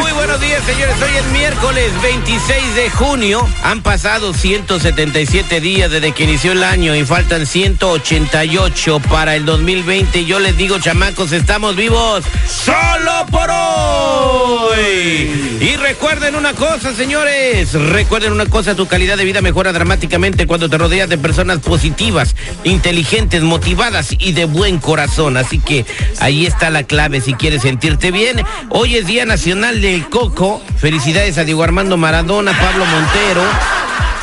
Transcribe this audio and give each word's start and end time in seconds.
Muy 0.00 0.12
buenos 0.12 0.40
días, 0.40 0.62
señores. 0.64 0.94
Hoy 1.02 1.16
es 1.16 1.24
miércoles 1.32 1.90
26 2.02 2.74
de 2.76 2.90
junio. 2.90 3.48
Han 3.64 3.82
pasado 3.82 4.32
177 4.32 5.60
días 5.60 5.90
desde 5.90 6.12
que 6.12 6.24
inició 6.24 6.52
el 6.52 6.62
año 6.62 6.94
y 6.94 7.04
faltan 7.04 7.46
188 7.46 9.00
para 9.10 9.34
el 9.34 9.44
2020. 9.44 10.24
Yo 10.24 10.38
les 10.38 10.56
digo, 10.56 10.78
chamacos, 10.78 11.32
estamos 11.32 11.74
vivos 11.76 12.24
solo 12.46 13.26
por 13.30 13.50
hoy. 13.50 14.49
Y 14.78 15.76
recuerden 15.76 16.34
una 16.34 16.54
cosa, 16.54 16.94
señores. 16.94 17.72
Recuerden 17.72 18.32
una 18.32 18.46
cosa, 18.46 18.74
tu 18.74 18.86
calidad 18.86 19.16
de 19.16 19.24
vida 19.24 19.40
mejora 19.40 19.72
dramáticamente 19.72 20.46
cuando 20.46 20.68
te 20.68 20.78
rodeas 20.78 21.08
de 21.08 21.18
personas 21.18 21.58
positivas, 21.58 22.36
inteligentes, 22.64 23.42
motivadas 23.42 24.14
y 24.18 24.32
de 24.32 24.44
buen 24.44 24.78
corazón. 24.78 25.36
Así 25.36 25.58
que 25.58 25.84
ahí 26.20 26.46
está 26.46 26.70
la 26.70 26.84
clave 26.84 27.20
si 27.20 27.34
quieres 27.34 27.62
sentirte 27.62 28.10
bien. 28.10 28.42
Hoy 28.70 28.96
es 28.96 29.06
Día 29.06 29.26
Nacional 29.26 29.80
del 29.80 30.08
Coco. 30.08 30.62
Felicidades 30.78 31.38
a 31.38 31.44
Diego 31.44 31.62
Armando 31.62 31.96
Maradona, 31.96 32.52
Pablo 32.58 32.84
Montero. 32.86 33.42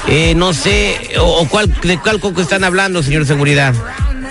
Eh, 0.07 0.33
no 0.35 0.53
sé, 0.53 1.15
o, 1.19 1.41
o 1.41 1.47
cuál, 1.49 1.73
de 1.81 1.99
cuál 1.99 2.19
coco 2.19 2.41
están 2.41 2.63
hablando, 2.63 3.03
señor 3.03 3.25
Seguridad. 3.25 3.73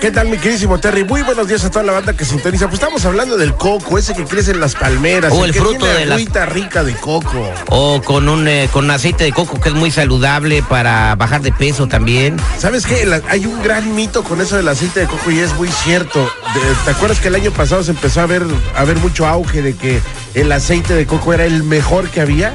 ¿Qué 0.01 0.11
tal, 0.11 0.29
mi 0.29 0.37
queridísimo 0.37 0.79
Terry? 0.79 1.03
Muy 1.03 1.23
buenos 1.23 1.47
días 1.47 1.65
a 1.65 1.71
toda 1.71 1.83
la 1.83 1.91
banda 1.91 2.13
que 2.13 2.23
sintoniza. 2.23 2.65
Pues 2.67 2.75
estamos 2.75 3.03
hablando 3.05 3.35
del 3.35 3.55
coco, 3.55 3.97
ese 3.97 4.13
que 4.13 4.25
crece 4.25 4.51
en 4.51 4.59
las 4.59 4.75
palmeras. 4.75 5.33
O 5.33 5.43
el 5.43 5.51
que 5.51 5.59
fruto 5.59 5.79
tiene 5.79 6.05
de 6.05 6.13
agüita 6.13 6.45
rica 6.45 6.83
de 6.83 6.93
coco. 6.95 7.51
O 7.69 7.99
con 8.03 8.29
un 8.29 8.47
eh, 8.47 8.69
con 8.71 8.89
aceite 8.91 9.23
de 9.23 9.31
coco 9.33 9.59
que 9.59 9.69
es 9.69 9.75
muy 9.75 9.89
saludable 9.89 10.61
para 10.61 11.15
bajar 11.15 11.41
de 11.41 11.51
peso 11.51 11.87
también. 11.87 12.37
¿Sabes 12.59 12.85
qué? 12.85 13.05
La- 13.07 13.21
hay 13.27 13.47
un 13.47 13.61
gran 13.63 13.95
mito 13.95 14.23
con 14.23 14.39
eso 14.39 14.55
del 14.55 14.67
aceite 14.67 14.99
de 15.01 15.07
coco 15.07 15.31
y 15.31 15.39
es 15.39 15.53
muy 15.55 15.67
cierto. 15.69 16.19
De- 16.21 16.75
¿Te 16.85 16.91
acuerdas 16.91 17.19
que 17.19 17.29
el 17.29 17.35
año 17.35 17.51
pasado 17.51 17.83
se 17.83 17.91
empezó 17.91 18.21
a 18.21 18.27
ver, 18.27 18.43
a 18.75 18.83
ver 18.83 18.97
mucho 18.97 19.25
auge 19.25 19.63
de 19.63 19.75
que 19.75 19.99
el 20.37 20.51
aceite 20.51 20.93
de 20.93 21.05
coco 21.05 21.33
era 21.33 21.45
el 21.45 21.63
mejor 21.63 22.09
que 22.09 22.21
había? 22.21 22.53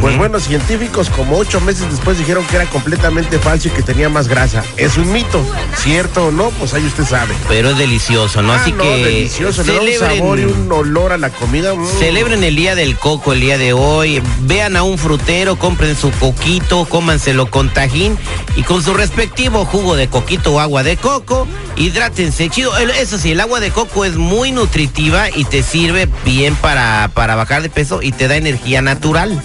Pues 0.00 0.16
bueno, 0.18 0.40
científicos 0.40 1.08
como 1.10 1.38
ocho 1.38 1.60
meses 1.60 1.88
después 1.90 2.18
dijeron 2.18 2.44
que 2.46 2.56
era 2.56 2.66
completamente 2.66 3.38
falso 3.38 3.68
y 3.68 3.70
que 3.70 3.82
tenía 3.82 4.08
más 4.08 4.28
grasa. 4.28 4.62
Es 4.76 4.98
un 4.98 5.10
mito, 5.12 5.42
¿cierto 5.76 6.26
o 6.26 6.30
no? 6.32 6.50
Pues 6.50 6.74
ahí 6.74 6.84
usted 6.84 7.04
sabe. 7.04 7.34
Pero 7.48 7.70
es 7.70 7.78
delicioso, 7.78 8.42
¿no? 8.42 8.52
Ah, 8.52 8.60
Así 8.60 8.72
no, 8.72 8.82
que 8.82 9.04
delicioso, 9.04 9.62
le 9.62 9.74
da 9.74 9.80
un 9.80 10.18
sabor 10.18 10.38
y 10.40 10.44
un 10.44 10.70
olor 10.70 11.12
a 11.12 11.16
la 11.18 11.30
comida. 11.30 11.74
mm. 11.74 11.86
Celebren 11.98 12.44
el 12.44 12.56
día 12.56 12.74
del 12.74 12.96
coco 12.96 13.32
el 13.32 13.40
día 13.40 13.56
de 13.56 13.72
hoy. 13.72 14.20
Vean 14.42 14.76
a 14.76 14.82
un 14.82 14.98
frutero, 14.98 15.56
compren 15.56 15.96
su 15.96 16.10
coquito, 16.10 16.84
cómanselo 16.84 17.50
con 17.50 17.72
tajín 17.72 18.18
y 18.56 18.62
con 18.64 18.82
su 18.82 18.92
respectivo 18.92 19.64
jugo 19.64 19.96
de 19.96 20.08
coquito 20.08 20.52
o 20.54 20.60
agua 20.60 20.82
de 20.82 20.96
coco. 20.96 21.46
Hidrátense, 21.76 22.50
chido. 22.50 22.76
Eso 22.76 23.16
sí, 23.16 23.30
el 23.32 23.40
agua 23.40 23.60
de 23.60 23.70
coco 23.70 24.04
es 24.04 24.16
muy 24.16 24.52
nutritiva 24.52 25.30
y 25.34 25.44
te 25.44 25.62
sirve 25.62 26.08
bien 26.24 26.54
para, 26.56 27.10
para 27.20 27.34
bajar 27.34 27.60
de 27.60 27.68
peso 27.68 28.00
y 28.00 28.12
te 28.12 28.28
da 28.28 28.36
energía 28.36 28.80
natural. 28.80 29.38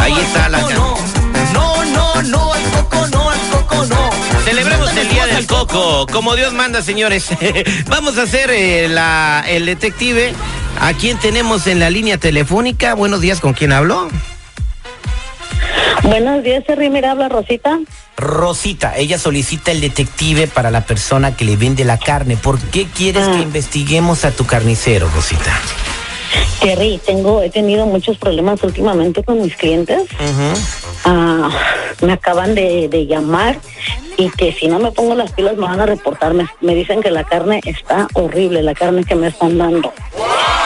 Ahí 0.00 0.14
está 0.14 0.48
la 0.48 0.60
No, 0.62 1.84
no, 1.84 2.22
no, 2.22 2.52
al 2.54 2.62
coco 2.70 3.06
no, 3.08 3.28
al 3.28 3.38
coco 3.50 3.84
no. 3.84 4.10
Celebremos 4.46 4.96
el 4.96 5.10
día 5.10 5.26
del 5.26 5.46
coco, 5.46 6.06
como 6.10 6.36
Dios 6.36 6.54
manda, 6.54 6.80
señores. 6.80 7.26
Vamos 7.88 8.16
a 8.16 8.22
hacer 8.22 8.48
eh, 8.50 8.88
la, 8.88 9.44
el 9.46 9.66
detective. 9.66 10.32
¿A 10.80 10.94
quién 10.94 11.18
tenemos 11.18 11.66
en 11.66 11.80
la 11.80 11.90
línea 11.90 12.16
telefónica? 12.16 12.94
Buenos 12.94 13.20
días, 13.20 13.40
¿con 13.40 13.52
quién 13.52 13.70
hablo? 13.72 14.08
Buenos 16.04 16.42
días, 16.42 16.64
Terry. 16.64 16.88
Mira, 16.88 17.10
habla 17.10 17.28
Rosita. 17.28 17.78
Rosita, 18.16 18.96
ella 18.96 19.18
solicita 19.18 19.70
el 19.70 19.82
detective 19.82 20.46
para 20.46 20.70
la 20.70 20.86
persona 20.86 21.36
que 21.36 21.44
le 21.44 21.58
vende 21.58 21.84
la 21.84 21.98
carne. 21.98 22.38
¿Por 22.38 22.58
qué 22.58 22.86
quieres 22.86 23.28
Ah. 23.28 23.32
que 23.32 23.42
investiguemos 23.42 24.24
a 24.24 24.30
tu 24.30 24.46
carnicero, 24.46 25.10
Rosita? 25.14 25.52
Terry, 26.60 27.00
tengo, 27.04 27.42
he 27.42 27.50
tenido 27.50 27.86
muchos 27.86 28.18
problemas 28.18 28.62
últimamente 28.62 29.22
con 29.22 29.40
mis 29.40 29.56
clientes. 29.56 30.02
Ah, 31.04 31.48
me 32.02 32.12
acaban 32.12 32.54
de, 32.54 32.88
de 32.88 33.06
llamar 33.06 33.58
y 34.16 34.30
que 34.30 34.52
si 34.52 34.66
no 34.66 34.78
me 34.78 34.90
pongo 34.90 35.14
las 35.14 35.32
pilas 35.32 35.56
me 35.56 35.62
van 35.66 35.80
a 35.80 35.86
reportar. 35.86 36.34
Me, 36.34 36.46
me 36.60 36.74
dicen 36.74 37.00
que 37.00 37.10
la 37.10 37.24
carne 37.24 37.60
está 37.64 38.08
horrible, 38.14 38.62
la 38.62 38.74
carne 38.74 39.04
que 39.04 39.14
me 39.14 39.28
están 39.28 39.56
dando. 39.58 39.92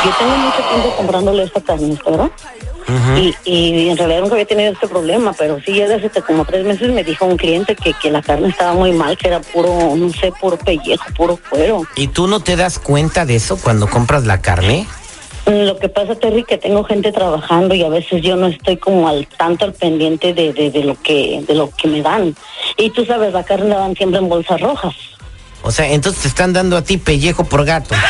Yo 0.05 0.11
tengo 0.19 0.37
mucho 0.37 0.59
tiempo 0.71 0.97
comprándole 0.97 1.45
esta 1.45 1.61
carne, 1.61 1.97
¿verdad? 2.05 2.31
y, 3.17 3.35
y 3.45 3.89
en 3.89 3.97
realidad 3.97 4.21
nunca 4.21 4.35
había 4.35 4.45
tenido 4.45 4.73
este 4.73 4.89
problema, 4.89 5.33
pero 5.33 5.59
sí, 5.65 5.73
ya 5.75 5.87
desde 5.87 6.09
hace 6.09 6.21
como 6.21 6.45
tres 6.45 6.65
meses 6.67 6.91
me 6.91 7.05
dijo 7.05 7.25
un 7.25 7.37
cliente 7.37 7.77
que, 7.77 7.95
que 7.95 8.11
la 8.11 8.21
carne 8.23 8.49
estaba 8.49 8.75
muy 8.75 8.91
mal, 8.93 9.17
que 9.17 9.29
era 9.29 9.41
puro, 9.41 9.95
no 9.97 10.11
sé, 10.13 10.33
puro 10.41 10.57
pellejo, 10.59 11.05
puro 11.17 11.39
cuero. 11.49 11.83
¿Y 11.95 12.09
tú 12.09 12.27
no 12.27 12.41
te 12.41 12.57
das 12.57 12.79
cuenta 12.81 13.25
de 13.25 13.37
eso 13.37 13.57
cuando 13.57 13.87
compras 13.87 14.25
la 14.25 14.41
carne? 14.41 14.87
Lo 15.47 15.77
que 15.79 15.89
pasa, 15.89 16.15
Terry, 16.15 16.45
que 16.45 16.57
tengo 16.57 16.85
gente 16.85 17.11
trabajando 17.11 17.75
y 17.75 17.83
a 17.83 17.89
veces 17.89 18.23
yo 18.23 18.37
no 18.37 18.47
estoy 18.47 18.77
como 18.77 19.09
al 19.09 19.27
tanto 19.27 19.65
al 19.65 19.73
pendiente 19.73 20.33
de, 20.35 20.53
de, 20.53 20.71
de 20.71 20.85
lo 20.85 20.95
que 21.03 21.43
de 21.47 21.55
lo 21.55 21.69
que 21.71 21.89
me 21.89 22.01
dan. 22.01 22.37
Y 22.77 22.91
tú 22.91 23.05
sabes, 23.05 23.33
la 23.33 23.43
carne 23.43 23.69
la 23.71 23.79
dan 23.79 23.97
siempre 23.97 24.21
en 24.21 24.29
bolsas 24.29 24.61
rojas. 24.61 24.95
O 25.63 25.71
sea, 25.73 25.91
entonces 25.93 26.23
te 26.23 26.29
están 26.29 26.53
dando 26.53 26.77
a 26.77 26.83
ti 26.83 26.97
pellejo 26.97 27.45
por 27.45 27.65
gato. 27.65 27.95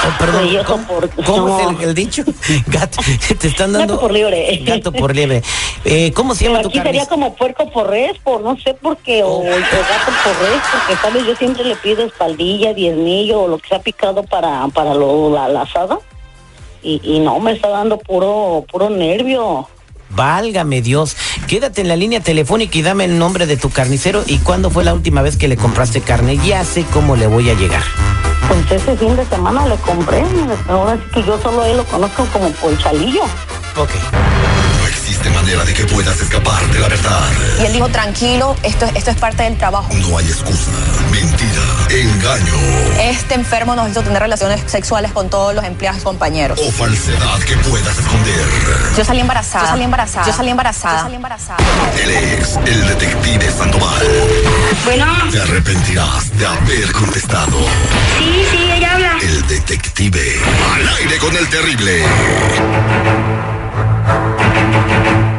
Oh, 0.00 0.16
perdón, 0.16 0.42
Pellejo 0.46 0.64
¿cómo, 0.72 0.86
por- 0.86 1.10
cómo 1.24 1.58
es 1.58 1.64
no. 1.72 1.80
el, 1.80 1.88
el 1.88 1.94
dicho? 1.94 2.22
Gato, 2.68 2.98
te 3.36 3.48
están 3.48 3.72
dando... 3.72 3.94
Gato 3.94 4.00
por 4.00 4.12
liebre. 4.12 4.56
Gato 4.62 4.92
por 4.92 5.12
liebre. 5.14 5.42
Eh, 5.84 6.12
¿Cómo 6.12 6.36
se 6.36 6.44
Pero 6.44 6.52
llama 6.52 6.62
tu 6.62 6.68
aquí 6.68 6.78
sería 6.78 6.84
carnicero? 7.04 7.10
como 7.10 7.34
puerco 7.34 7.68
por 7.72 7.90
res, 7.90 8.16
por 8.22 8.40
no 8.42 8.56
sé 8.60 8.74
por 8.74 8.96
qué, 8.98 9.24
o, 9.24 9.38
o 9.38 9.42
gato 9.42 10.12
por 10.22 10.38
res, 10.40 10.60
porque 10.72 11.02
sabes, 11.02 11.26
yo 11.26 11.34
siempre 11.34 11.64
le 11.64 11.74
pido 11.74 12.04
espaldilla, 12.04 12.72
diezmillo 12.74 13.40
o 13.40 13.48
lo 13.48 13.58
que 13.58 13.68
sea 13.70 13.80
picado 13.80 14.22
para, 14.22 14.68
para 14.68 14.94
lo, 14.94 15.34
la, 15.34 15.48
la 15.48 15.62
asada. 15.62 15.98
Y, 16.82 17.00
y 17.02 17.20
no, 17.20 17.40
me 17.40 17.52
está 17.52 17.68
dando 17.68 17.98
puro, 17.98 18.64
puro 18.70 18.90
nervio. 18.90 19.68
Válgame 20.10 20.80
Dios. 20.80 21.16
Quédate 21.46 21.80
en 21.80 21.88
la 21.88 21.96
línea 21.96 22.20
telefónica 22.20 22.78
y 22.78 22.82
dame 22.82 23.04
el 23.04 23.18
nombre 23.18 23.46
de 23.46 23.56
tu 23.56 23.70
carnicero 23.70 24.22
y 24.26 24.38
cuándo 24.38 24.70
fue 24.70 24.84
la 24.84 24.94
última 24.94 25.22
vez 25.22 25.36
que 25.36 25.48
le 25.48 25.56
compraste 25.56 26.00
carne. 26.00 26.38
Ya 26.46 26.64
sé 26.64 26.84
cómo 26.92 27.16
le 27.16 27.26
voy 27.26 27.50
a 27.50 27.54
llegar. 27.54 27.82
Pues 28.48 28.82
ese 28.82 28.96
fin 28.96 29.14
de 29.14 29.26
semana 29.26 29.66
le 29.66 29.76
compré, 29.76 30.24
ahora 30.68 30.96
sí 30.96 31.02
que 31.12 31.22
yo 31.24 31.38
solo 31.42 31.62
a 31.62 31.68
él 31.68 31.76
lo 31.76 31.84
conozco 31.84 32.24
como 32.32 32.48
Ponchalillo. 32.52 33.24
Ok. 33.76 33.90
No 34.80 34.86
existe 34.86 35.28
manera 35.30 35.64
de 35.64 35.74
que 35.74 35.84
puedas 35.84 36.18
escapar 36.18 36.66
de 36.72 36.78
la 36.78 36.88
verdad. 36.88 37.28
Y 37.60 37.66
él 37.66 37.72
dijo, 37.74 37.88
tranquilo, 37.90 38.56
esto, 38.62 38.86
esto 38.94 39.10
es 39.10 39.16
parte 39.18 39.42
del 39.42 39.58
trabajo. 39.58 39.92
No 39.92 40.16
hay 40.16 40.24
excusa, 40.26 40.70
engaño 42.36 42.54
Este 43.00 43.34
enfermo 43.34 43.74
nos 43.74 43.88
hizo 43.90 44.02
tener 44.02 44.20
relaciones 44.20 44.60
sexuales 44.66 45.12
con 45.12 45.30
todos 45.30 45.54
los 45.54 45.64
empleados 45.64 46.00
y 46.00 46.04
compañeros. 46.04 46.58
o 46.60 46.70
falsedad 46.72 47.38
que 47.40 47.56
puedas 47.58 47.98
esconder. 47.98 48.44
Yo 48.96 49.04
salí 49.04 49.20
embarazada. 49.20 49.64
Yo 49.64 49.70
salí 49.70 49.84
embarazada. 49.84 50.26
Yo 50.26 50.32
salí 50.32 50.50
embarazada. 50.50 50.96
Yo 50.96 51.02
salí 51.04 51.16
embarazada. 51.16 51.58
Él 52.02 52.10
es 52.10 52.56
el 52.66 52.86
detective 52.88 53.50
Sandoval. 53.56 54.06
Bueno, 54.84 55.06
Te 55.30 55.40
arrepentirás 55.40 56.36
de 56.38 56.46
haber 56.46 56.92
contestado. 56.92 57.58
sí, 58.18 58.44
sí, 58.50 58.70
ella 58.72 58.92
habla. 58.94 59.16
El 59.22 59.46
detective. 59.46 60.40
Al 60.74 60.88
aire 60.96 61.18
con 61.18 61.36
el 61.36 61.48
terrible. 61.48 62.02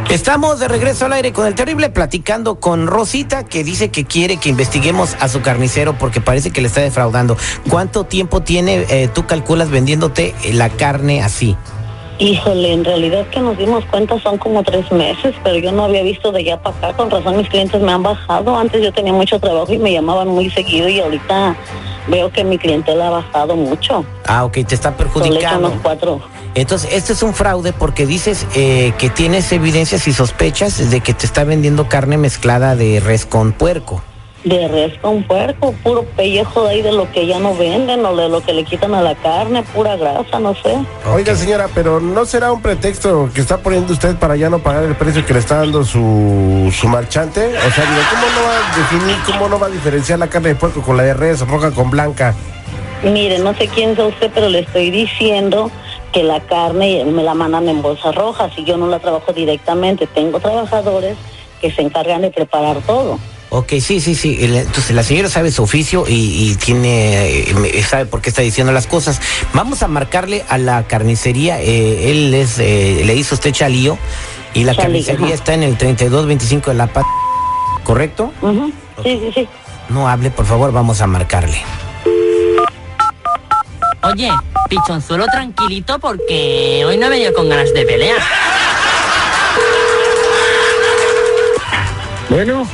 Estamos 0.10 0.60
de 0.60 0.68
regreso 0.68 1.06
al 1.06 1.14
aire 1.14 1.32
con 1.32 1.46
el 1.46 1.54
terrible 1.54 1.92
platicando 1.92 2.60
con 2.60 2.88
Rosita 2.88 3.46
que 3.46 3.64
dice 3.64 3.90
que 3.90 4.06
quiere 4.06 4.38
que 4.38 4.50
investiguemos 4.50 5.16
a 5.20 5.30
su 5.30 5.44
carnicero 5.44 6.00
porque 6.00 6.20
parece 6.20 6.50
que 6.50 6.62
le 6.62 6.68
está 6.68 6.82
defraudando. 6.82 7.38
¿Cuánto 7.70 8.06
tiempo 8.06 8.42
tiene, 8.42 8.88
eh, 8.90 9.08
tú 9.14 9.28
calculas 9.28 9.70
vendiéndote 9.70 10.34
eh, 10.44 10.54
la 10.54 10.70
carne 10.70 11.22
así? 11.22 11.56
Híjole, 12.18 12.74
en 12.74 12.84
realidad 12.84 13.28
que 13.28 13.40
nos 13.40 13.56
dimos 13.56 13.86
cuenta 13.86 14.20
son 14.20 14.40
como 14.40 14.64
tres 14.64 14.92
meses, 14.92 15.36
pero 15.44 15.60
yo 15.60 15.72
no 15.72 15.86
había 15.86 16.02
visto 16.02 16.32
de 16.32 16.40
allá 16.40 16.60
para 16.60 16.76
acá. 16.76 16.98
Con 16.98 17.12
razón 17.12 17.38
mis 17.38 17.48
clientes 17.48 17.80
me 17.80 17.92
han 17.92 18.02
bajado. 18.02 18.58
Antes 18.58 18.82
yo 18.82 18.92
tenía 18.92 19.14
mucho 19.14 19.40
trabajo 19.40 19.72
y 19.72 19.78
me 19.78 19.94
llamaban 19.94 20.28
muy 20.28 20.50
seguido 20.50 20.90
y 20.90 21.00
ahorita 21.00 21.56
veo 22.10 22.32
que 22.32 22.44
mi 22.44 22.58
clientela 22.58 23.08
ha 23.08 23.12
bajado 23.12 23.56
mucho. 23.56 24.06
Ah, 24.26 24.46
ok, 24.46 24.60
te 24.68 24.76
está 24.76 24.96
perjudicando. 24.96 25.68
unos 25.70 25.82
cuatro. 25.82 26.22
Entonces, 26.56 26.90
este 26.94 27.14
es 27.14 27.24
un 27.24 27.34
fraude 27.34 27.74
porque 27.74 28.06
dices 28.06 28.46
eh, 28.56 28.94
que 28.98 29.10
tienes 29.10 29.52
evidencias 29.52 30.08
y 30.08 30.14
sospechas 30.14 30.90
de 30.90 31.02
que 31.02 31.14
te 31.14 31.26
está 31.26 31.44
vendiendo 31.44 31.88
carne 31.88 32.18
mezclada 32.18 32.76
de 32.76 33.00
res 33.00 33.26
con 33.26 33.52
puerco. 33.52 34.02
De 34.44 34.68
res 34.70 34.98
con 35.00 35.24
puerco, 35.24 35.74
puro 35.84 36.04
pellejo 36.04 36.64
de 36.64 36.70
ahí 36.70 36.82
de 36.82 36.94
lo 36.94 37.12
que 37.12 37.28
ya 37.28 37.40
no 37.40 37.56
venden 37.56 38.06
o 38.06 38.16
de 38.16 38.30
lo 38.30 38.40
que 38.42 38.54
le 38.54 38.64
quitan 38.64 38.96
a 38.96 39.02
la 39.02 39.14
carne, 39.16 39.64
pura 39.64 39.98
grasa, 39.98 40.40
no 40.40 40.56
sé. 40.56 40.78
Oiga, 41.14 41.36
señora, 41.36 41.68
pero 41.76 42.00
¿no 42.00 42.26
será 42.26 42.54
un 42.54 42.62
pretexto 42.62 43.30
que 43.34 43.42
está 43.42 43.58
poniendo 43.58 43.92
usted 43.92 44.16
para 44.16 44.38
ya 44.38 44.50
no 44.50 44.60
pagar 44.60 44.84
el 44.86 44.96
precio 44.96 45.26
que 45.26 45.34
le 45.34 45.40
está 45.40 45.58
dando 45.58 45.84
su, 45.84 46.74
su 46.74 46.88
marchante? 46.88 47.48
O 47.48 47.72
sea, 47.72 47.84
digo, 47.86 48.02
¿cómo 48.10 48.28
no 48.34 48.48
va 48.48 48.56
a 48.56 48.78
definir, 48.78 49.18
cómo 49.26 49.50
no 49.50 49.60
va 49.60 49.68
a 49.68 49.70
diferenciar 49.72 50.20
la 50.20 50.28
carne 50.28 50.50
de 50.50 50.56
puerco 50.56 50.82
con 50.82 50.96
la 50.96 51.04
de 51.04 51.14
res, 51.14 51.46
roja 51.46 51.72
con 51.72 51.90
blanca? 51.90 52.34
Mire, 53.04 53.40
no 53.40 53.54
sé 53.56 53.68
quién 53.68 53.96
sea 53.96 54.06
usted, 54.06 54.32
pero 54.34 54.50
le 54.50 54.60
estoy 54.60 54.90
diciendo 54.92 55.70
que 56.12 56.24
la 56.24 56.40
carne 56.40 57.06
me 57.06 57.24
la 57.24 57.34
mandan 57.34 57.70
en 57.70 57.82
bolsas 57.82 58.16
rojas 58.16 58.52
y 58.58 58.64
yo 58.64 58.78
no 58.78 58.88
la 58.88 59.00
trabajo 59.00 59.32
directamente. 59.32 60.08
Tengo 60.08 60.40
trabajadores 60.40 61.18
que 61.62 61.72
se 61.72 61.82
encargan 61.82 62.22
de 62.22 62.32
preparar 62.32 62.78
todo. 62.86 63.20
Ok, 63.52 63.74
sí, 63.82 64.00
sí, 64.00 64.14
sí. 64.14 64.38
Entonces 64.40 64.96
la 64.96 65.02
señora 65.04 65.28
sabe 65.30 65.52
su 65.52 65.64
oficio 65.64 66.06
y, 66.08 66.52
y 66.52 66.56
tiene, 66.56 67.50
eh, 67.50 67.54
me- 67.56 67.82
sabe 67.84 68.06
por 68.06 68.22
qué 68.22 68.30
está 68.30 68.44
diciendo 68.44 68.72
las 68.72 68.86
cosas. 68.86 69.20
Vamos 69.54 69.82
a 69.82 69.88
marcarle 69.88 70.46
a 70.50 70.58
la 70.60 70.84
carnicería. 70.88 71.60
eh, 71.62 72.12
él 72.12 72.34
es, 72.36 72.60
eh, 72.60 73.02
le 73.06 73.16
hizo 73.16 73.34
usted 73.36 73.52
chalío 73.52 73.98
y 74.54 74.64
la 74.66 74.74
Chalí, 74.76 74.84
carnicería 75.04 75.26
ajá. 75.28 75.34
está 75.36 75.54
en 75.56 75.64
el 75.64 75.78
3225 75.78 76.70
de 76.70 76.78
la 76.78 76.88
Paz, 76.88 77.06
¿correcto? 77.84 78.32
Sí, 79.04 79.20
sí, 79.20 79.32
sí. 79.34 79.48
No 79.90 80.08
hable, 80.08 80.30
por 80.30 80.46
favor, 80.46 80.72
vamos 80.72 81.02
a 81.02 81.08
marcarle. 81.08 81.60
Oye, 84.04 84.30
pichonzuelo 84.70 85.26
tranquilito 85.26 85.98
porque 86.00 86.84
hoy 86.86 86.98
no 86.98 87.08
he 87.08 87.10
venido 87.10 87.34
con 87.34 87.50
ganas 87.50 87.74
de 87.74 87.84
pelear. 87.86 88.18
Bueno, 92.30 92.68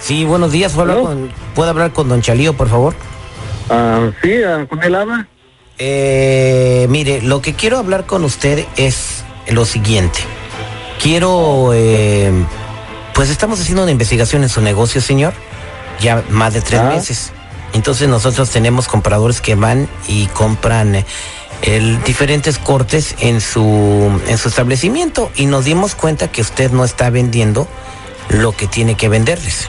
Sí, 0.00 0.24
buenos 0.24 0.52
días. 0.52 0.72
¿Puedo 0.72 0.90
hablar, 0.92 1.04
con, 1.04 1.32
¿puedo 1.54 1.70
hablar 1.70 1.92
con 1.92 2.08
don 2.08 2.22
Chalío, 2.22 2.54
por 2.54 2.68
favor? 2.68 2.94
ah, 3.70 4.10
sí, 4.22 4.42
ah, 4.42 4.66
con 4.68 4.82
él 4.82 4.94
habla. 4.94 5.28
Eh, 5.78 6.86
mire, 6.88 7.22
lo 7.22 7.40
que 7.42 7.54
quiero 7.54 7.78
hablar 7.78 8.06
con 8.06 8.24
usted 8.24 8.64
es 8.76 9.24
lo 9.48 9.64
siguiente. 9.64 10.18
Quiero, 11.02 11.70
eh, 11.74 12.32
pues 13.14 13.30
estamos 13.30 13.60
haciendo 13.60 13.82
una 13.82 13.92
investigación 13.92 14.42
en 14.42 14.48
su 14.48 14.60
negocio, 14.60 15.00
señor, 15.00 15.32
ya 16.00 16.24
más 16.30 16.54
de 16.54 16.60
tres 16.62 16.80
Ah. 16.80 16.90
meses. 16.90 17.32
Entonces 17.74 18.08
nosotros 18.08 18.50
tenemos 18.50 18.88
compradores 18.88 19.40
que 19.40 19.54
van 19.54 19.88
y 20.08 20.26
compran 20.28 20.94
eh, 20.96 21.04
el, 21.62 22.02
diferentes 22.04 22.58
cortes 22.58 23.14
en 23.20 23.40
su, 23.40 24.20
en 24.26 24.38
su 24.38 24.48
establecimiento 24.48 25.30
y 25.36 25.46
nos 25.46 25.64
dimos 25.66 25.94
cuenta 25.94 26.28
que 26.28 26.40
usted 26.40 26.70
no 26.72 26.84
está 26.84 27.10
vendiendo 27.10 27.68
lo 28.30 28.52
que 28.52 28.66
tiene 28.66 28.96
que 28.96 29.08
venderles. 29.08 29.68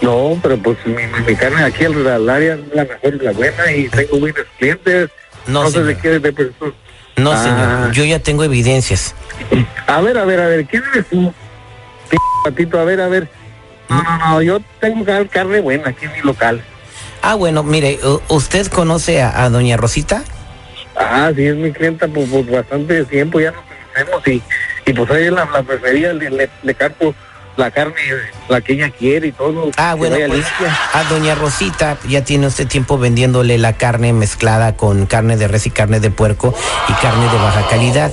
No, 0.00 0.38
pero 0.42 0.56
pues 0.58 0.78
mi, 0.86 0.94
mi- 1.26 1.36
carne 1.36 1.62
aquí 1.62 1.84
al, 1.84 2.06
al 2.06 2.28
área 2.28 2.54
es 2.54 2.60
la 2.74 2.84
mejor 2.84 3.14
y 3.14 3.18
la 3.24 3.32
buena 3.32 3.72
y 3.72 3.88
tengo 3.88 4.18
buenos 4.18 4.46
clientes. 4.58 5.10
No, 5.46 5.64
No, 5.64 5.70
sé 5.70 5.82
de 5.82 5.94
señor. 5.96 6.02
qué 6.02 6.18
de 6.20 6.32
persona. 6.32 6.72
No, 7.16 7.32
Ah. 7.32 7.36
señor, 7.42 7.92
yo 7.92 8.04
ya 8.04 8.18
tengo 8.18 8.44
evidencias. 8.44 9.14
A 9.86 10.00
ver, 10.00 10.16
a 10.16 10.24
ver, 10.24 10.40
a 10.40 10.46
ver, 10.46 10.64
¿quién 10.66 10.82
eres 10.92 11.06
tú? 11.08 11.32
P- 12.08 12.16
Patito, 12.44 12.78
a 12.80 12.84
ver, 12.84 13.00
a 13.00 13.08
ver. 13.08 13.28
No, 13.88 14.02
no, 14.02 14.18
no, 14.18 14.42
yo 14.42 14.60
tengo 14.80 15.04
car- 15.04 15.28
carne 15.28 15.60
buena 15.60 15.90
aquí 15.90 16.06
en 16.06 16.12
mi 16.12 16.20
local. 16.20 16.62
Ah, 17.22 17.34
bueno, 17.34 17.62
mire, 17.62 17.98
¿usted 18.28 18.66
conoce 18.68 19.20
a, 19.20 19.44
a 19.44 19.50
doña 19.50 19.76
Rosita? 19.76 20.22
Ah, 20.96 21.30
sí, 21.34 21.44
es 21.46 21.56
mi 21.56 21.72
clienta 21.72 22.08
por, 22.08 22.26
por 22.28 22.46
bastante 22.46 23.04
tiempo, 23.04 23.40
ya 23.40 23.50
nos 23.52 23.62
conocemos 23.64 24.26
y, 24.28 24.42
y 24.90 24.92
pues 24.94 25.10
ahí 25.10 25.30
la, 25.30 25.44
la 25.46 25.62
preferida 25.62 26.12
le, 26.14 26.30
le, 26.30 26.48
le 26.62 26.74
cargo 26.74 27.14
la 27.56 27.70
carne, 27.70 27.94
la 28.48 28.60
que 28.60 28.74
ella 28.74 28.90
quiere 28.90 29.28
y 29.28 29.32
todo. 29.32 29.70
Ah, 29.76 29.94
bueno, 29.94 30.16
pues 30.28 30.46
a 30.92 31.04
doña 31.04 31.34
Rosita 31.34 31.98
ya 32.08 32.24
tiene 32.24 32.46
usted 32.46 32.66
tiempo 32.66 32.98
vendiéndole 32.98 33.58
la 33.58 33.74
carne 33.74 34.12
mezclada 34.12 34.76
con 34.76 35.06
carne 35.06 35.36
de 35.36 35.48
res 35.48 35.66
y 35.66 35.70
carne 35.70 36.00
de 36.00 36.10
puerco 36.10 36.54
y 36.88 36.92
carne 36.94 37.30
de 37.30 37.38
baja 37.38 37.66
calidad. 37.68 38.12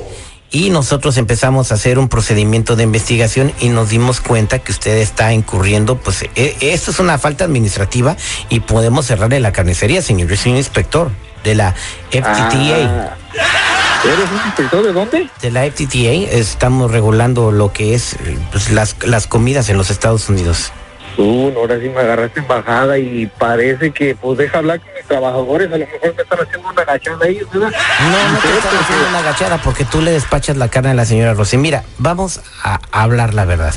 Y 0.50 0.70
nosotros 0.70 1.18
empezamos 1.18 1.72
a 1.72 1.76
hacer 1.76 2.00
un 2.00 2.08
procedimiento 2.08 2.78
de 2.78 2.84
investigación 2.84 3.52
y 3.60 3.68
nos 3.68 3.90
dimos 3.90 4.22
cuenta 4.22 4.60
que 4.60 4.72
usted 4.72 4.98
está 4.98 5.34
incurriendo, 5.34 5.98
pues 5.98 6.24
e- 6.36 6.56
esto 6.62 6.92
es 6.92 7.00
una 7.00 7.18
falta 7.18 7.44
administrativa 7.44 8.16
y 8.48 8.62
podemos 8.62 9.08
cerrarle 9.08 9.42
la 9.42 9.52
carnicería, 9.52 10.02
señor. 10.02 10.30
Yo 10.30 10.38
soy 10.38 10.54
un 10.54 10.58
inspector 10.58 11.12
de 11.44 11.56
la 11.56 11.76
FTTA. 12.12 13.18
Ah, 13.40 13.77
¿Eres 14.08 14.32
un 14.32 14.46
inspector 14.46 14.86
de 14.86 14.94
dónde? 14.94 15.30
De 15.42 15.52
la 15.52 15.70
FTTA 15.70 16.32
estamos 16.32 16.92
regulando 16.92 17.52
lo 17.52 17.74
que 17.74 17.94
es 17.94 18.14
eh, 18.14 18.38
pues, 18.52 18.72
las, 18.72 18.96
las 19.06 19.28
comidas 19.28 19.68
en 19.70 19.78
los 19.78 19.90
Estados 19.90 20.30
Unidos. 20.30 20.72
Uh, 21.18 21.52
no, 21.52 21.60
ahora 21.60 21.78
sí 21.80 21.90
me 21.90 22.00
agarraste 22.00 22.40
en 22.40 22.48
bajada 22.48 22.98
y 23.00 23.26
parece 23.26 23.92
que 23.92 24.16
pues 24.16 24.38
deja 24.38 24.60
hablar 24.60 24.80
con 24.80 24.94
mis 24.94 25.04
trabajadores, 25.06 25.68
a 25.68 25.78
lo 25.78 25.86
mejor 25.86 26.16
me 26.16 26.22
están 26.22 26.40
haciendo 26.40 26.70
una 26.70 26.82
agachada 26.84 27.26
a 27.26 27.28
ellos, 27.28 27.50
¿verdad? 27.52 27.72
No, 27.72 28.34
no 28.34 28.40
te 28.40 28.58
están 28.58 28.78
haciendo 28.78 29.10
una 29.10 29.20
agachada 29.20 29.58
porque 29.62 29.84
tú 29.84 30.02
le 30.02 30.12
despachas 30.12 30.56
la 30.56 30.70
carne 30.70 30.92
a 30.92 30.94
la 30.94 31.06
señora 31.06 31.34
Rosy. 31.34 31.58
Mira, 31.58 31.84
vamos 31.98 32.40
a 32.64 32.80
hablar 32.92 33.34
la 33.34 33.46
verdad. 33.46 33.74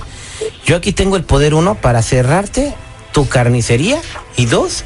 Yo 0.64 0.76
aquí 0.76 0.92
tengo 0.92 1.16
el 1.16 1.24
poder 1.24 1.54
uno 1.54 1.74
para 1.74 2.02
cerrarte 2.02 2.74
tu 3.12 3.28
carnicería 3.28 4.00
y 4.36 4.46
dos, 4.46 4.84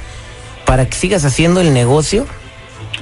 para 0.65 0.87
que 0.87 0.97
sigas 0.97 1.25
haciendo 1.25 1.61
el 1.61 1.75
negocio 1.75 2.27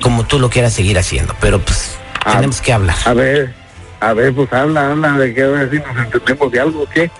como 0.00 0.24
tú 0.24 0.38
lo 0.38 0.50
quieras 0.50 0.72
seguir 0.72 0.98
haciendo. 0.98 1.36
Pero 1.40 1.60
pues 1.60 1.98
Tenemos 2.24 2.60
que 2.60 2.72
hablar. 2.72 2.96
A 3.04 3.12
ver, 3.14 3.54
a 4.00 4.12
ver, 4.12 4.34
pues 4.34 4.52
habla, 4.52 4.90
habla, 4.90 5.12
de 5.12 5.34
que 5.34 5.42
a 5.42 5.48
ver 5.48 5.70
si 5.70 5.78
nos 5.78 5.96
entendemos 6.04 6.52
de 6.52 6.60
algo, 6.60 6.86
¿qué? 6.92 7.10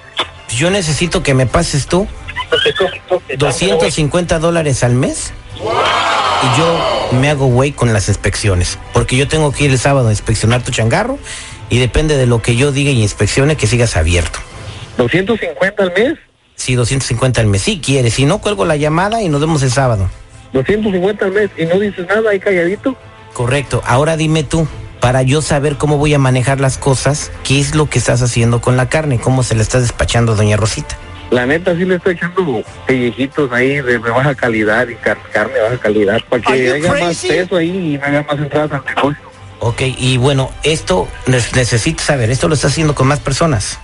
Yo 0.49 0.71
necesito 0.71 1.23
que 1.23 1.35
me 1.35 1.47
pases 1.47 1.87
tú 1.87 2.07
250 3.38 4.38
dólares 4.38 4.85
al 4.85 4.95
mes 4.95 5.33
y 5.57 6.59
yo 6.59 7.19
me 7.19 7.31
hago 7.31 7.47
güey 7.47 7.73
con 7.73 7.93
las 7.93 8.09
inspecciones. 8.09 8.79
Porque 8.93 9.17
yo 9.17 9.29
tengo 9.29 9.53
que 9.53 9.65
ir 9.65 9.71
el 9.71 9.79
sábado 9.79 10.09
a 10.09 10.11
inspeccionar 10.11 10.62
tu 10.62 10.71
changarro 10.71 11.19
y 11.71 11.79
depende 11.79 12.17
de 12.17 12.26
lo 12.26 12.43
que 12.43 12.57
yo 12.57 12.73
diga 12.73 12.91
y 12.91 13.03
inspeccione 13.03 13.57
que 13.57 13.67
sigas 13.67 13.97
abierto. 13.97 14.38
¿250 14.99 15.75
al 15.79 15.93
mes? 15.93 16.19
Sí, 16.55 16.75
250 16.75 17.41
al 17.41 17.47
mes. 17.47 17.62
Si 17.62 17.81
quieres, 17.81 18.15
si 18.15 18.26
no, 18.26 18.38
cuelgo 18.38 18.65
la 18.65 18.76
llamada 18.76 19.23
y 19.23 19.29
nos 19.29 19.41
vemos 19.41 19.62
el 19.62 19.71
sábado. 19.71 20.11
250 20.53 21.25
al 21.25 21.33
mes 21.33 21.50
y 21.57 21.65
no 21.65 21.79
dices 21.79 22.07
nada 22.07 22.31
ahí 22.31 22.38
calladito. 22.38 22.97
Correcto. 23.33 23.83
Ahora 23.87 24.17
dime 24.17 24.45
tú, 24.45 24.69
para 25.02 25.23
yo 25.23 25.42
saber 25.42 25.76
cómo 25.76 25.99
voy 25.99 26.14
a 26.14 26.18
manejar 26.18 26.61
las 26.61 26.78
cosas, 26.78 27.30
¿qué 27.44 27.61
es 27.61 27.75
lo 27.75 27.90
que 27.90 27.99
estás 27.99 28.23
haciendo 28.23 28.61
con 28.62 28.78
la 28.78 28.88
carne? 28.88 29.18
¿Cómo 29.18 29.42
se 29.42 29.54
le 29.54 29.61
estás 29.62 29.82
despachando 29.82 30.32
a 30.32 30.37
doña 30.37 30.56
Rosita? 30.56 30.97
La 31.30 31.44
neta 31.44 31.75
sí 31.76 31.85
le 31.85 31.97
estoy 31.97 32.14
echando 32.14 32.62
pellejitos 32.87 33.50
ahí 33.52 33.76
de, 33.76 33.82
de 33.82 33.99
baja 33.99 34.35
calidad 34.35 34.87
y 34.88 34.94
car- 34.94 35.18
carne 35.32 35.54
de 35.54 35.61
baja 35.62 35.78
calidad 35.78 36.21
para 36.30 36.42
que 36.42 36.73
haya 36.73 36.92
más 36.92 37.16
peso 37.18 37.56
ahí 37.56 37.94
y 37.94 37.99
no 37.99 38.04
haya 38.06 38.23
más 38.23 38.38
entradas 38.38 38.73
al 38.73 38.85
negocio. 38.94 39.23
Ok, 39.59 39.82
y 39.99 40.16
bueno, 40.18 40.50
esto 40.62 41.09
ne- 41.26 41.38
necesito 41.54 42.02
saber, 42.02 42.30
¿esto 42.30 42.49
lo 42.49 42.54
estás 42.54 42.73
haciendo 42.73 42.94
con 42.94 43.06
más 43.09 43.18
personas? 43.21 43.78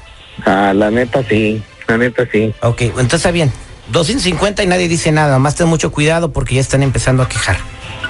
Ah, 0.46 0.72
la 0.74 0.90
neta 0.90 1.22
sí, 1.28 1.62
la 1.88 1.98
neta 1.98 2.24
sí. 2.30 2.54
Ok, 2.62 2.82
entonces 2.82 3.14
está 3.14 3.30
bien. 3.32 3.52
250 3.90 4.62
y 4.62 4.66
nadie 4.66 4.86
dice 4.86 5.10
nada, 5.10 5.38
más 5.38 5.54
ten 5.56 5.66
mucho 5.66 5.90
cuidado 5.90 6.30
porque 6.32 6.54
ya 6.56 6.60
están 6.60 6.82
empezando 6.82 7.22
a 7.22 7.28
quejar. 7.28 7.56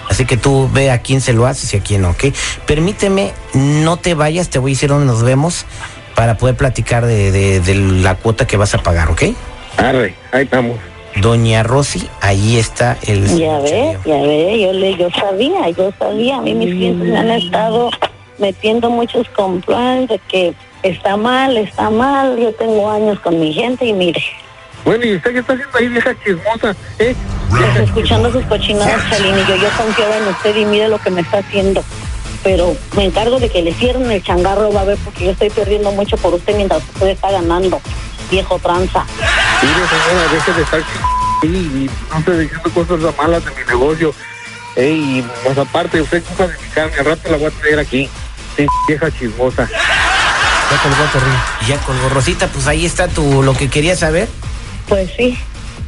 Así 0.08 0.24
que 0.24 0.36
tú 0.36 0.68
ve 0.72 0.90
a 0.90 0.98
quién 1.02 1.20
se 1.20 1.32
lo 1.32 1.46
haces 1.46 1.72
y 1.74 1.76
a 1.76 1.80
quién 1.80 2.02
no, 2.02 2.10
¿ok? 2.10 2.24
Permíteme, 2.66 3.32
no 3.54 3.96
te 3.98 4.14
vayas, 4.14 4.48
te 4.48 4.58
voy 4.58 4.72
a 4.72 4.74
decir 4.74 4.88
dónde 4.88 5.06
nos 5.06 5.22
vemos 5.22 5.66
para 6.14 6.36
poder 6.38 6.56
platicar 6.56 7.06
de, 7.06 7.30
de- 7.30 7.60
de 7.60 7.74
la 7.74 8.14
cuota 8.16 8.46
que 8.46 8.56
vas 8.56 8.74
a 8.74 8.78
pagar, 8.78 9.10
¿ok? 9.10 9.22
Arre, 9.76 10.14
ahí 10.32 10.44
estamos. 10.44 10.78
Doña 11.16 11.62
Rosy, 11.62 12.08
ahí 12.20 12.56
está 12.58 12.96
el... 13.06 13.26
Ya 13.38 13.58
ve, 13.58 13.98
ya 14.04 14.16
ve, 14.16 14.60
yo 14.60 14.72
le, 14.72 14.96
yo 14.96 15.08
sabía, 15.10 15.68
yo 15.70 15.92
sabía, 15.98 16.36
a 16.38 16.40
mí 16.42 16.54
mis 16.54 16.70
clientes 16.74 17.08
me 17.08 17.16
han 17.18 17.30
estado 17.30 17.90
metiendo 18.38 18.88
muchos 18.90 19.28
complaints 19.30 20.08
de 20.10 20.20
que 20.28 20.54
está 20.82 21.16
mal, 21.16 21.56
está 21.56 21.90
mal, 21.90 22.38
yo 22.38 22.52
tengo 22.54 22.88
años 22.90 23.18
con 23.20 23.38
mi 23.40 23.52
gente 23.52 23.84
y 23.86 23.92
mire, 23.92 24.22
Bueno, 24.84 25.04
¿y 25.04 25.16
usted 25.16 25.32
qué 25.32 25.38
está 25.40 25.52
haciendo 25.52 25.78
ahí, 25.78 25.88
vieja 25.88 26.14
chismosa? 26.24 26.76
¿Eh? 26.98 27.14
pues, 27.50 27.76
escuchando 27.76 28.32
sus 28.32 28.44
cochinadas, 28.44 29.10
Chalín, 29.10 29.34
y 29.38 29.46
yo, 29.46 29.56
yo 29.56 29.68
confiaba 29.76 30.16
en 30.16 30.28
usted 30.28 30.56
y 30.56 30.64
mire 30.64 30.88
lo 30.88 30.98
que 30.98 31.10
me 31.10 31.20
está 31.20 31.38
haciendo. 31.38 31.84
Pero 32.42 32.76
me 32.96 33.04
encargo 33.04 33.38
de 33.38 33.50
que 33.50 33.62
le 33.62 33.74
cierren 33.74 34.10
el 34.10 34.22
changarro, 34.22 34.72
va 34.72 34.82
a 34.82 34.84
ver, 34.84 34.98
porque 35.04 35.24
yo 35.24 35.30
estoy 35.32 35.50
perdiendo 35.50 35.90
mucho 35.92 36.16
por 36.16 36.34
usted 36.34 36.54
mientras 36.56 36.82
usted 36.94 37.08
está 37.08 37.30
ganando, 37.30 37.80
viejo 38.30 38.58
tranza. 38.58 39.04
Mire, 39.62 39.74
señora, 39.74 40.32
deje 40.32 40.52
de 40.52 40.62
estar 40.62 40.82
y, 41.42 41.46
y 41.46 41.90
no 42.10 42.18
esté 42.18 42.38
diciendo 42.38 42.70
cosas 42.72 43.16
malas 43.16 43.44
de 43.44 43.50
mi 43.50 43.64
negocio. 43.66 44.14
Ey, 44.76 45.18
y 45.18 45.48
más 45.48 45.58
aparte, 45.58 46.00
usted 46.00 46.22
coja 46.22 46.46
de 46.46 46.58
mi 46.58 46.68
carne, 46.68 46.96
al 46.98 47.04
rato 47.04 47.30
la 47.30 47.36
voy 47.36 47.46
a 47.46 47.50
traer 47.50 47.78
aquí. 47.80 48.08
Sí, 48.56 48.66
vieja 48.86 49.10
chismosa. 49.10 49.68
Ya 49.68 50.82
colgó 50.82 51.04
Terry. 51.12 51.66
Ya 51.66 51.76
colgó 51.78 52.08
Rosita, 52.08 52.46
pues 52.48 52.66
ahí 52.66 52.86
está 52.86 53.08
tu 53.08 53.42
lo 53.42 53.54
que 53.54 53.68
quería 53.68 53.96
saber. 53.96 54.28
Pues 54.88 55.10
sí. 55.16 55.38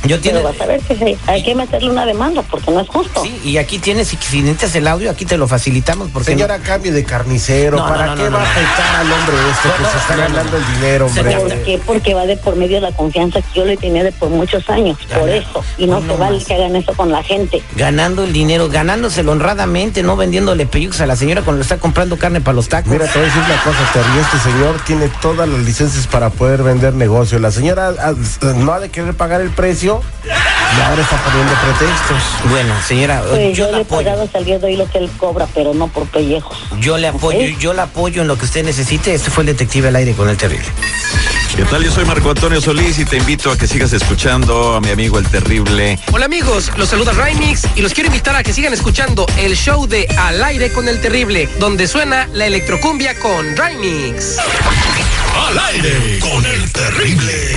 Yo 0.05 0.19
tiene, 0.19 0.39
Pero 0.41 0.51
vas 0.53 0.61
a 0.61 0.67
ver 0.67 0.81
que 0.81 0.97
sí, 0.97 1.17
hay 1.27 1.43
que 1.43 1.55
meterle 1.55 1.91
una 1.91 2.07
demanda 2.07 2.43
porque 2.43 2.71
no 2.71 2.81
es 2.81 2.89
justo. 2.89 3.23
sí, 3.23 3.41
y 3.45 3.59
aquí 3.59 3.79
tienes, 3.79 4.09
si, 4.09 4.17
si 4.17 4.41
necesitas 4.41 4.75
el 4.77 4.87
audio, 4.89 5.11
aquí 5.11 5.25
te 5.27 5.37
lo 5.37 5.47
facilitamos 5.47 6.09
porque 6.11 6.31
Señora, 6.33 6.59
cambie 6.59 6.91
de 6.91 7.05
carnicero. 7.05 7.77
No, 7.77 7.87
¿Para 7.87 8.07
no, 8.07 8.17
no, 8.17 8.17
qué 8.25 8.31
no, 8.31 8.37
va 8.37 8.43
no. 8.43 8.47
a 8.47 8.51
afectar 8.51 8.97
al 8.97 9.13
hombre 9.13 9.37
este 9.51 9.69
No, 9.69 9.75
que 9.77 9.83
no, 9.83 9.91
se 9.91 9.97
está 9.99 10.17
no, 10.17 10.23
no, 10.23 10.29
ganando 10.29 10.53
no. 10.53 10.59
el 10.67 10.75
dinero, 10.75 11.07
hombre? 11.07 11.37
¿Por 11.37 11.63
qué? 11.65 11.81
Porque 11.87 12.15
va 12.15 12.27
de 12.27 12.37
por 12.39 12.57
medio 12.57 12.77
de 12.77 12.81
la 12.83 12.93
confianza 12.93 13.41
que 13.43 13.59
yo 13.61 13.65
le 13.67 13.77
tenía 13.77 14.03
de 14.05 14.13
por 14.13 14.31
muchos 14.31 14.69
años. 14.71 14.99
Por 15.19 15.29
eso. 15.29 15.63
Y 15.77 15.87
no 15.87 15.97
Hoy 15.97 16.03
se 16.03 16.09
no 16.09 16.17
vale 16.17 16.37
más. 16.39 16.45
que 16.47 16.55
hagan 16.55 16.77
eso 16.77 16.95
con 16.95 17.13
la 17.13 17.23
gente. 17.23 17.63
ganando 17.77 18.25
el 18.25 18.33
dinero, 18.33 18.69
ganándoselo 18.69 19.33
honradamente, 19.33 20.03
no 20.03 20.17
vendiéndole 20.17 20.65
peyucos 20.67 21.01
a 21.03 21.07
la 21.07 21.17
señora 21.17 21.43
cuando 21.43 21.59
le 21.59 21.63
está 21.63 21.77
comprando 21.79 22.17
carne 22.17 22.41
para 22.41 22.55
los 22.55 22.69
tacos. 22.69 22.91
Mira, 22.91 23.07
te 23.07 23.19
voy 23.19 23.23
a 23.23 23.27
decir 23.27 23.43
una 23.45 23.63
cosa, 23.63 23.91
Terry. 23.93 24.19
Este 24.21 24.39
señor 24.51 24.81
tiene 24.87 25.11
todas 25.21 25.49
las 25.49 25.61
licencias 25.61 26.07
para 26.07 26.31
poder 26.31 26.63
vender 26.63 26.95
negocio. 26.95 27.39
La 27.39 27.51
señora 27.51 27.93
ah, 28.01 28.15
no 28.57 28.73
ha 28.73 28.81
de 28.81 28.89
querer 28.89 29.15
pagar 29.15 29.41
el 29.43 29.51
precio 29.51 29.90
y 29.99 30.81
ahora 30.83 31.03
está 31.03 31.17
poniendo 31.25 31.53
pretextos. 31.55 32.23
bueno, 32.51 32.75
señora, 32.87 33.23
Pues 33.29 33.57
yo 33.57 33.65
yo 33.67 33.73
le 33.73 33.79
he 33.79 33.81
apoyo. 33.83 34.05
pagado 34.11 34.29
de 34.61 34.67
hoy 34.67 34.77
lo 34.77 34.89
que 34.91 34.99
él 34.99 35.11
cobra, 35.19 35.47
pero 35.55 35.75
no 35.75 35.89
por 35.89 36.07
pellejos. 36.07 36.57
Yo 36.79 36.97
le 36.99 37.09
apoyo, 37.09 37.41
yo 37.59 37.73
la 37.73 37.85
apoyo 37.85 38.23
en 38.23 38.29
lo 38.29 38.37
que 38.39 38.45
usted 38.45 38.65
necesite. 38.65 39.15
Este 39.15 39.31
fue 39.31 39.43
el 39.43 39.49
detective 39.49 39.89
al 39.89 39.97
aire 39.97 40.13
con 40.15 40.29
el 40.29 40.37
terrible. 40.37 40.67
¿Qué 41.57 41.65
tal? 41.65 41.83
Yo 41.83 41.91
soy 41.91 42.05
Marco 42.05 42.31
Antonio 42.31 42.61
Solís 42.61 42.99
y 43.01 43.05
te 43.05 43.17
invito 43.17 43.51
a 43.51 43.59
que 43.59 43.67
sigas 43.67 43.93
escuchando 43.93 44.77
a 44.77 44.81
mi 44.81 44.91
amigo 44.91 45.19
el 45.19 45.27
terrible. 45.27 45.99
Hola 46.13 46.27
amigos, 46.27 46.71
los 46.77 46.89
saluda 46.89 47.13
Rymix 47.13 47.67
y 47.75 47.81
los 47.83 47.93
quiero 47.93 48.07
invitar 48.07 48.37
a 48.37 48.43
que 48.45 48.53
sigan 48.53 48.73
escuchando 48.73 49.27
el 49.37 49.57
show 49.57 49.87
de 49.87 50.07
Al 50.17 50.43
aire 50.45 50.73
con 50.73 50.89
el 50.89 51.01
terrible, 51.01 51.49
donde 51.59 51.89
suena 51.89 52.29
la 52.33 52.47
electrocumbia 52.47 53.19
con 53.19 53.57
Rymix. 53.57 54.37
Al 55.49 55.59
aire 55.59 56.19
con 56.21 56.47
el 56.47 56.73
terrible. 56.73 57.57